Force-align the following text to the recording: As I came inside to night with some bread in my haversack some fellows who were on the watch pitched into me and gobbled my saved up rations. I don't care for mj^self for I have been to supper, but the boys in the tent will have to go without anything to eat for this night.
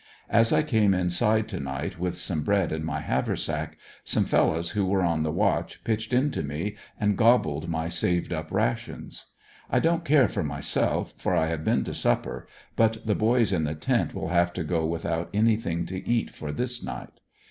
As 0.31 0.51
I 0.51 0.63
came 0.63 0.95
inside 0.95 1.47
to 1.49 1.59
night 1.59 1.99
with 1.99 2.17
some 2.17 2.41
bread 2.41 2.71
in 2.71 2.83
my 2.83 3.01
haversack 3.01 3.77
some 4.03 4.25
fellows 4.25 4.71
who 4.71 4.83
were 4.83 5.03
on 5.03 5.21
the 5.21 5.31
watch 5.31 5.83
pitched 5.83 6.11
into 6.11 6.41
me 6.41 6.75
and 6.99 7.15
gobbled 7.15 7.69
my 7.69 7.87
saved 7.87 8.33
up 8.33 8.51
rations. 8.51 9.27
I 9.69 9.77
don't 9.77 10.03
care 10.03 10.27
for 10.27 10.43
mj^self 10.43 11.13
for 11.19 11.35
I 11.35 11.49
have 11.49 11.63
been 11.63 11.83
to 11.83 11.93
supper, 11.93 12.47
but 12.75 13.05
the 13.05 13.13
boys 13.13 13.53
in 13.53 13.63
the 13.65 13.75
tent 13.75 14.15
will 14.15 14.29
have 14.29 14.53
to 14.53 14.63
go 14.63 14.87
without 14.87 15.29
anything 15.35 15.85
to 15.85 16.09
eat 16.09 16.31
for 16.31 16.51
this 16.51 16.81
night. 16.83 17.19